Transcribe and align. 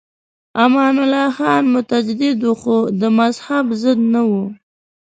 امان 0.63 0.95
الله 1.03 1.27
خان 1.37 1.65
متجدد 1.75 2.39
و 2.45 2.51
خو 2.61 2.77
د 2.99 3.03
مذهب 3.19 3.65
ضد 3.83 3.99
نه 4.13 4.21
و. 4.29 4.31